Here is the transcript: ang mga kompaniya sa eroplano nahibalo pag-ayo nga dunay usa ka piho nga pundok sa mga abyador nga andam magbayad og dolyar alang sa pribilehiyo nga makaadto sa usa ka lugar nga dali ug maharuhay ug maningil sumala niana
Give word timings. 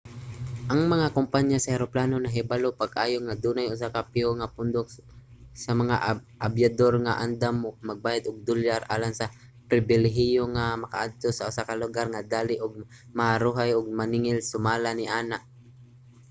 ang 0.71 0.81
mga 0.93 1.07
kompaniya 1.17 1.59
sa 1.61 1.73
eroplano 1.75 2.15
nahibalo 2.19 2.69
pag-ayo 2.81 3.17
nga 3.25 3.39
dunay 3.43 3.67
usa 3.75 3.93
ka 3.95 4.01
piho 4.11 4.31
nga 4.37 4.51
pundok 4.55 4.87
sa 5.63 5.71
mga 5.81 5.95
abyador 6.45 6.93
nga 7.05 7.17
andam 7.25 7.55
magbayad 7.89 8.23
og 8.27 8.43
dolyar 8.47 8.81
alang 8.93 9.13
sa 9.17 9.31
pribilehiyo 9.69 10.43
nga 10.55 10.65
makaadto 10.83 11.29
sa 11.33 11.47
usa 11.49 11.67
ka 11.67 11.79
lugar 11.83 12.07
nga 12.13 12.25
dali 12.33 12.55
ug 12.65 12.73
maharuhay 13.17 13.71
ug 13.79 13.97
maningil 13.99 14.39
sumala 14.51 14.89
niana 14.99 15.37